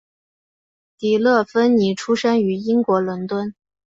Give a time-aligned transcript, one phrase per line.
[0.97, 3.53] 迪乐芬妮出生于英国伦敦。